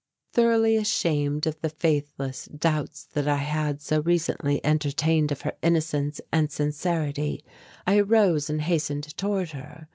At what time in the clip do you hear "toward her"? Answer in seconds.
9.15-9.89